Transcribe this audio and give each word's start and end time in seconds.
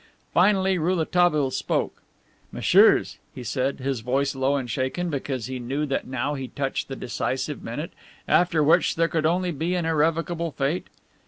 Finally, 0.33 0.79
Rouletabille 0.79 1.51
spoke: 1.51 2.01
"Messieurs," 2.51 3.19
said 3.43 3.75
he, 3.77 3.83
his 3.83 3.99
voice 3.99 4.33
low 4.33 4.55
and 4.55 4.67
shaken, 4.67 5.11
because 5.11 5.45
he 5.45 5.59
knew 5.59 5.85
that 5.85 6.07
now 6.07 6.33
he 6.33 6.47
touched 6.47 6.87
the 6.87 6.95
decisive 6.95 7.61
minute, 7.61 7.93
after 8.27 8.63
which 8.63 8.95
there 8.95 9.07
could 9.07 9.27
only 9.27 9.51
be 9.51 9.75
an 9.75 9.85
irrevocable 9.85 10.53
fate. 10.53 10.87